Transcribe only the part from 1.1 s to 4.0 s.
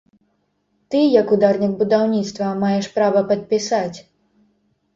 як ударнік будаўніцтва, маеш права падпісаць.